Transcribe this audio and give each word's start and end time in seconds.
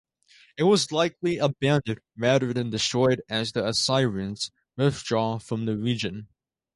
It 0.57 0.63
was 0.63 0.91
likely 0.91 1.37
abandoned 1.37 1.99
rather 2.17 2.53
than 2.53 2.71
destroyed 2.71 3.21
as 3.29 3.51
the 3.51 3.67
Assyrians 3.67 4.49
withdraw 4.75 5.37
from 5.37 5.65
the 5.65 5.77
region. 5.77 6.27